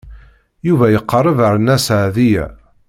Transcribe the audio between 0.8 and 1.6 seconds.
iqerreb ar